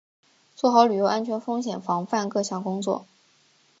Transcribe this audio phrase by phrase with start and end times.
[0.55, 3.05] 做好旅游安全风险防范各项工作